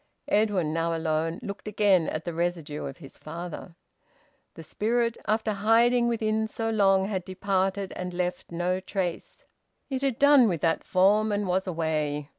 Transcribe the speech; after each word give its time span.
Edwin, 0.29 0.73
now 0.73 0.95
alone, 0.95 1.37
looked 1.43 1.67
again 1.67 2.07
at 2.09 2.25
the 2.25 2.33
residue 2.33 2.85
of 2.85 2.97
his 2.97 3.19
father. 3.19 3.75
The 4.55 4.63
spirit, 4.63 5.15
after 5.27 5.53
hiding 5.53 6.07
within 6.07 6.47
so 6.47 6.71
long, 6.71 7.05
had 7.05 7.23
departed 7.23 7.93
and 7.95 8.11
left 8.11 8.51
no 8.51 8.79
trace. 8.79 9.43
It 9.91 10.01
had 10.01 10.17
done 10.17 10.47
with 10.49 10.61
that 10.61 10.83
form 10.83 11.31
and 11.31 11.45
was 11.47 11.67
away. 11.67 12.29